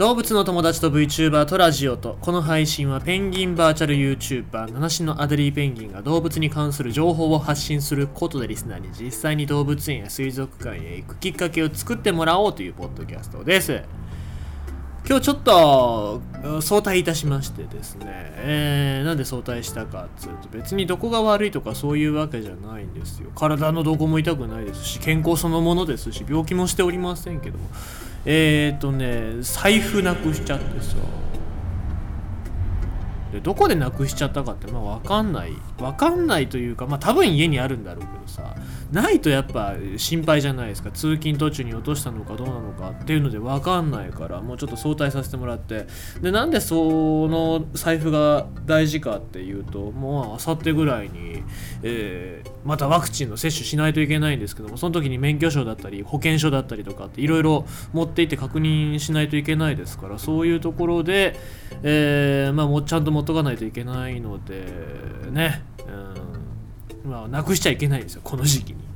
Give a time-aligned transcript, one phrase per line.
[0.00, 2.16] 動物の友達と VTuber とラジオと。
[2.22, 13.82] この配信はペンギンバーチャル YouTuber 七種のアデリーペンギンが動物に関する情報を発信することでリスナーに実際に動物園や水族館へ行くきっかけを作ってもらおうというポッドキャストです。
[15.10, 16.22] 今日ちょっと
[16.60, 23.32] 早退いたしましてですね、えー、なんで早退したかっつうと別にどこが悪いとかそういうわけじゃないんですよ。
[23.34, 27.64] 体のどこも痛くないですし健康そのものですし病気もしておりませんけども。
[28.24, 30.94] えっ、ー、とね財布なくしちゃってさ。
[33.32, 35.54] でどこでなくしちゃったかってまあ分かんない。
[35.76, 38.54] 分かんないというかまあ多分家にあるんだろうけどさ。
[38.92, 40.90] ないとやっぱ心配じゃないですか。
[40.90, 45.86] 通勤途中に落としたのかどうなのかっていうので分かんないからもうちょっと早退させてもらって。
[46.20, 51.42] でなんでその財布が大事かっていうともうあさってぐらいに、
[51.82, 61.36] えー、またワクチンの接種しないといけないんですけどもその時に免許証だったり保険証だったりとかっていろいろ持っていって確認しないといけないですからそういうところで、
[61.82, 64.64] えー、まあ、もちゃんと持っとかないといけないので
[65.30, 65.90] ね、う、
[67.04, 68.90] まあ、なくしちゃいけないんですよこの時期に。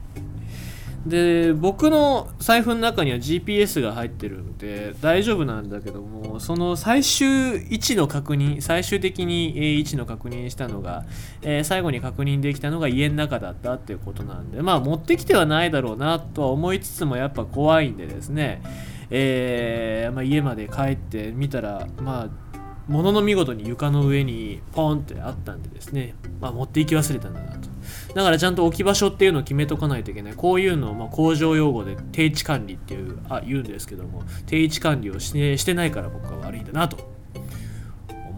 [1.06, 11.04] で僕の財布の中には GPS が入ってるんで大丈夫なんだけどもその最終位置の確認最終的に位置の確認したのが、
[11.42, 18.62] えー、最後に確認できたのが家の中だったっていうことなんでまあ持ってきてはないだろうなとは思いつつもやっぱ怖いんでですね、
[19.10, 22.43] えー、まあ、家まで帰ってみたらまあ
[22.88, 27.68] もの見事に床の上にポンってあったんでですね、まあ、持っていき忘れたんだなと。
[28.14, 30.34] だからちゃんと置き場所っていうのを決めとかないといけない。
[30.34, 37.14] こういうのをま工場用語で定置管理っていうあ言うんですけども定置管理をしてしてないから僕は悪いんだなと。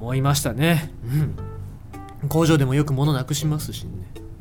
[0.00, 0.92] 思いましたね。
[2.22, 2.28] うん。
[2.28, 3.90] 工場でもよく物なくしますしね、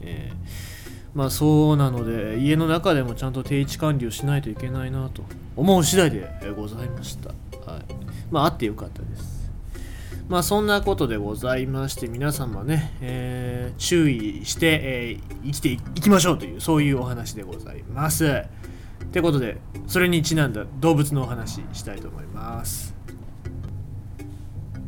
[0.02, 5.24] えー、まあそうなので家の中でもちゃんと定置管理をしないといけないなと
[5.56, 7.30] 思う次第でございました。
[7.30, 7.82] はい。
[8.30, 9.35] まああってよかったです。
[10.28, 18.26] まあそんなことでございまして皆様ね、えー、注意して、えー、生きていきましょうというそういうお話でございます。
[18.26, 22.96] ってことでそれにちなんだ動物のお話したいと思います。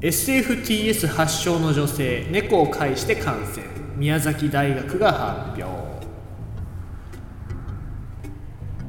[0.02, 3.66] SFTS 発祥の女性猫を介して感染
[3.96, 5.12] 宮崎大学が
[5.54, 5.97] 発表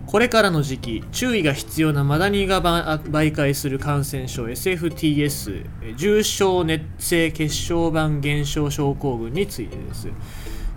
[0.08, 10.08] これからの時期注意が必要なマダニが媒介する感染症 SFTS 重症熱性血小板減少症候群についてです。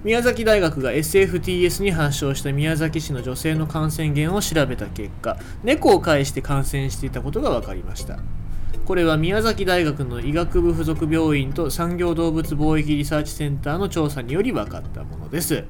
[0.03, 8.19] 宮崎大学が SFTS に発症した宮崎市の女性の感染源を調べた結果猫を介して感染していたことが分かりました。
[8.83, 15.63] これは宮崎大学の医学部附属病院と産業動物貿易リサーチセンターの調査により分かったものです。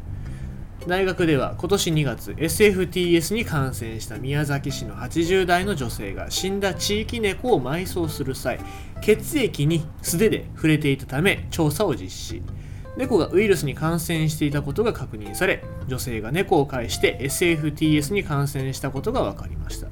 [0.87, 8.59] 大学では今年2月 SFTS に感染した宮崎市の80代の女性が死んだ地域猫を埋葬する際
[9.01, 12.41] 血液に素手で触れていたため調査を実施。
[12.97, 19.87] 猫がウイルスに感染していたことが確認され女性が猫を介して SFTS に感染したことが分かりました。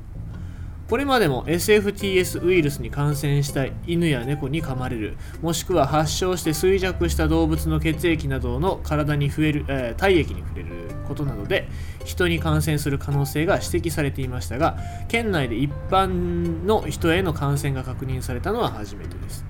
[0.89, 5.17] これまでも SFTS ウイルスに感染した犬や猫に噛まれる。
[5.39, 10.69] もしくは発症して衰弱した動物の血液などの体に増える、えー、体液に触れる
[11.07, 11.67] ことなどで
[12.05, 14.77] 人に感染する可能性が指摘されていましたが
[15.07, 19.45] 県内で一般の人への感染が確認されたのは初めてです。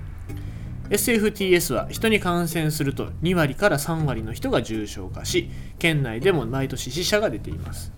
[0.90, 7.92] SFTS は人に感染すると2割から3割の人が重症化し県内でも毎年死者が出ています。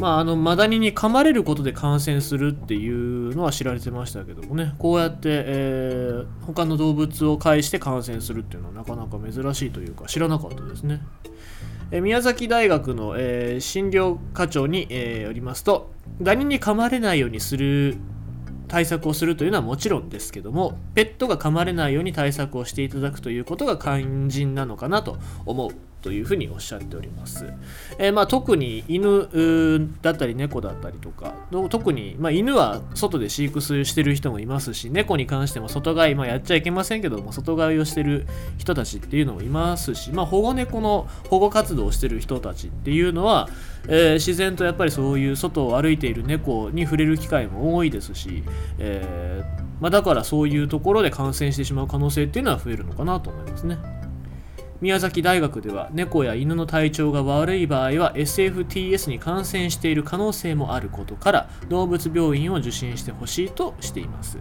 [0.00, 11.02] まあ、あのマダニに噛まれることで感染するっていうのは知られてましたけどもねこうやって、えー、他の動物を介して感染するっていうのはなかなか珍しいというか知らなかったですね。
[11.92, 15.90] え宮崎大学の、えー、診療課長に、えー、よりますと
[16.22, 17.96] ダニに噛まれないようにする
[18.68, 25.70] 対策をするというのはもちろんですけどもペットが噛まれないように対策をしていただくということが肝心なのかなと思う
[26.02, 27.46] というふうにおっしゃっております。
[27.98, 31.34] えー、まあ、特に犬だったり猫だったりとか、
[31.68, 38.26] 特に、まあ、犬は外で飼育してる人もいますし、猫に関しても外飼い、まあ、やっちゃいけませんけども、外飼いをしてる
[38.58, 43.48] 人たちっていうのもいますし、まあ、保護猫の保護活動をしてる人たちっていうのは、
[43.88, 48.42] えー、自然とやっぱりそういう外を歩いている猫に触れる機会も多いですし、
[48.78, 53.99] えーまあ、だからそういうところで感染してしまう可能性っていうのは増えるのかなと思いますね。
[54.80, 64.38] 宮崎大学では猫や犬の体調が悪い場合は SFTS に感染している可能性もあることから動物病院を受診してほしいとしています。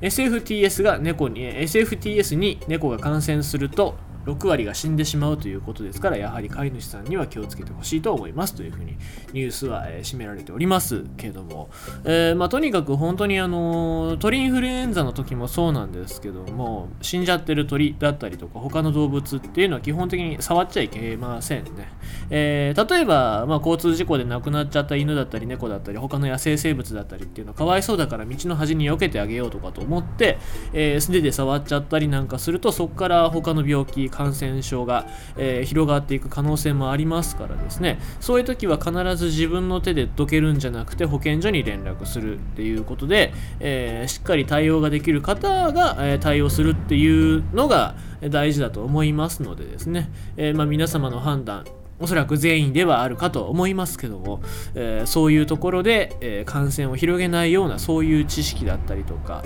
[0.00, 3.96] SFTS が猫に SFTS に猫が感染すると
[4.26, 8.96] 6割が死んでしまうということですからやはり飼い主さんには気をつけてほしいと思いますというふうに
[9.32, 11.70] ニュースは、えー、締められておりますけれども、
[12.04, 21.92] えー、まあ、とにかく本当にあの鳥インフルエンザの時もそうなんですけども死んじゃってる鳥だったりとか他の動物っていうのは基本的に触っちゃいけませんね、
[22.30, 30.38] えー、例えば、まあ、交通事故で亡くなっちゃった犬だったり猫だったり他の野生生物だったりっていうのはかわいそうだから道の端に避けてあげようとかと思って
[30.72, 35.06] えー、素手で触っちゃったりなんかするとそこから他の病気感染症が、
[35.38, 37.98] えー、広がっていく可能性もありますからですね。
[38.20, 47.94] そういう時は必ず自分の手でどけるんじゃなくて保健所に連絡するっていうことで、えー、しっかり対応ができる方が、え対応するっていうのが
[48.28, 51.64] 大事だと思いますのでですね、えまあ、皆様の判断
[51.98, 54.42] おそらく全員ではあるかと思いますけども、
[54.74, 59.42] えー、そういうところで、えー、感染を広げないようなそういう知識だったりとか、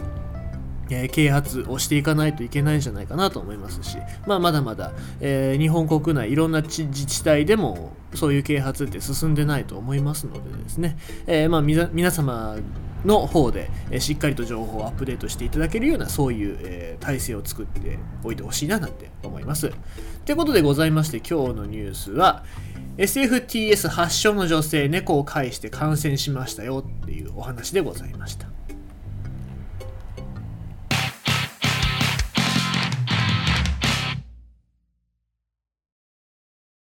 [0.91, 10.97] えー、啓発をしていかないといけないんじゃないかなと思いますし、まあ、まだまだ、えー、日本国内いろんな自治体でもそういう啓発って進んでないと思いますのでですね、
[11.27, 12.57] えー、まあ、皆様
[13.05, 19.73] の方で、えしっかりと情報をアップデートしていただけるようなそういう、え体制を作っておいてほしいななんて思います。
[20.25, 22.45] ということでございまして今日のニュースは
[22.97, 28.54] SFTS 発症の女性猫を介して感染しましたよっていうお話でございました。